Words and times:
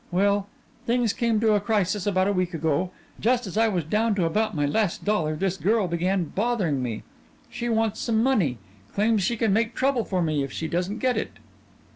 Well, 0.09 0.47
things 0.87 1.13
came 1.13 1.39
to 1.41 1.53
a 1.53 1.59
crisis 1.61 2.07
about 2.07 2.27
a 2.27 2.31
week 2.33 2.55
ago. 2.55 2.89
Just 3.19 3.45
as 3.45 3.55
I 3.55 3.67
was 3.67 3.83
down 3.83 4.15
to 4.15 4.25
about 4.25 4.55
my 4.55 4.65
last 4.65 5.05
dollar 5.05 5.35
this 5.35 5.57
girl 5.57 5.87
began 5.87 6.23
bothering 6.33 6.81
me. 6.81 7.03
She 7.51 7.69
wants 7.69 7.99
some 7.99 8.23
money; 8.23 8.57
claims 8.95 9.21
she 9.21 9.37
can 9.37 9.53
make 9.53 9.75
trouble 9.75 10.03
for 10.03 10.23
me 10.23 10.41
if 10.41 10.51
she 10.51 10.67
doesn't 10.67 10.97
get 10.97 11.17
it." 11.17 11.33